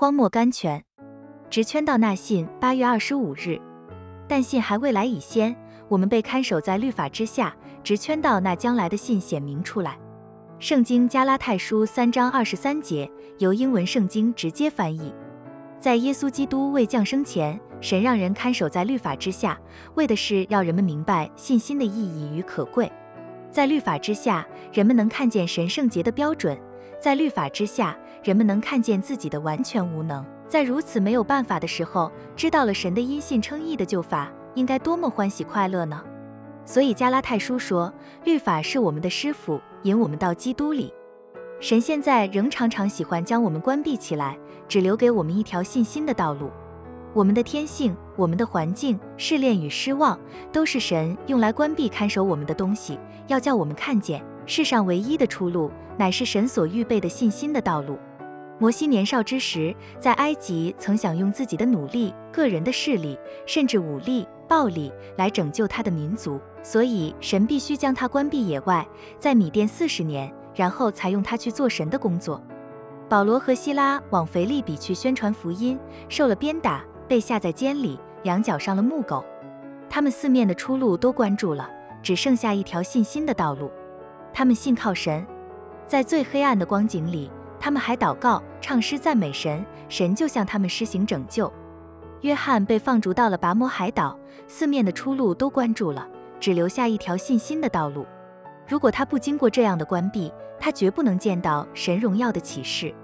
[0.00, 0.84] 荒漠甘泉。
[1.50, 3.60] 直圈到那信，八月二十五日。
[4.28, 5.56] 但信还未来已先，
[5.88, 9.98] 我们被看守在律法之下，直圈到那将来的信显明出来。
[10.60, 15.12] 圣经加拉太书三章二十三节由英文圣经直接翻译。
[15.80, 19.58] 在耶稣基督未降生前，神让人看守在律法之下，
[19.96, 22.88] 为的是要人们明白信心的意义与可贵。
[23.50, 26.56] 在律法之下，人们能看见神圣洁的标准；
[27.00, 30.24] 在律法之下，人们能看见自己的完全无能。
[30.48, 36.02] 在如此没有办法的时候，知道了神的因信称义的救法，应该多么欢喜快乐呢？
[36.64, 37.92] 所以加拉太书说，
[38.24, 40.92] 律法是我们的师傅，引我们到基督里。
[41.60, 46.50] 神现在仍常常喜欢将我们关闭起来，只留给我们一条信心的道路。
[47.14, 50.18] 我们的天性、我们的环境、试炼与失望，
[50.52, 57.98] 都是神用来关闭看守我们的东西，要叫我们看见世上唯一的出路，乃是神所预备的信心的道路。
[58.60, 63.16] 摩西年少之时，在埃及曾想用自己的努力、个人的势力，
[63.46, 68.84] 甚至武力、暴力来拯救他的民族，所以神必须将他关闭野外，
[69.18, 72.42] 在米甸四十年，然后才用他去做神的工作。
[73.08, 79.24] 保罗和希拉往腓利比去宣传福音，受了鞭打，被下在监里，两脚上了木狗。
[79.88, 81.70] 他们四面的出路都关住了，
[82.02, 83.70] 只剩下一条信心的道路。
[84.32, 85.24] 他们信靠神，
[85.88, 87.28] 在最黑暗的光景里。
[87.60, 91.52] 他们还祷告、唱诗、赞美神，神就向他们施行拯救。
[92.20, 94.16] 约翰被放逐到了拔摩海岛，
[94.46, 96.06] 四面的出路都关住了，
[96.38, 98.06] 只留下一条信心的道路。
[98.68, 102.94] 如果他不经过这样的关闭，他绝不能见到神荣耀的启示。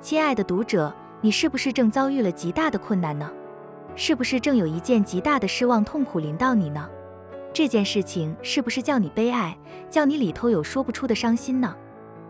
[0.00, 3.28] 亲爱的读者，你是不是正遭遇了极大的困难呢？
[3.96, 6.88] 是不是正有一件极大的失望、痛苦临到你呢？
[7.52, 9.58] 这件事情是不是叫你悲哀，
[9.90, 11.74] 叫你里头有说不出的伤心呢？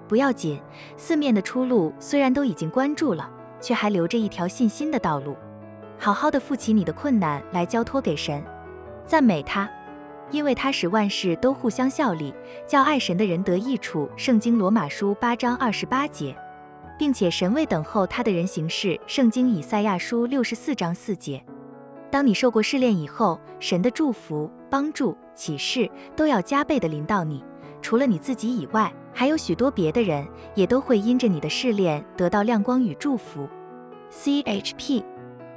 [0.08, 0.58] 不要紧，
[0.96, 5.36] 四面的出路虽然都已经关住了，却还留着一条信心的道路。
[5.98, 8.42] 好好的负起你的困难来，交托给神，
[9.04, 9.68] 赞美他，
[10.30, 12.32] 因为他使万事都互相效力，
[12.66, 14.08] 叫爱神的人得益处。
[14.16, 16.34] 圣经罗马书八章二十八节，
[16.98, 18.98] 并且神为等候他的人行事。
[19.06, 21.44] 圣经以赛亚书六十四章四节。
[22.10, 27.44] 当你受过试炼以后，神的祝福、帮助、启示都要加倍的临到你。
[27.82, 33.48] 除了你自己以外，还有许多别的人也都会因着你的试炼得到亮光与祝福。
[34.10, 35.04] C H P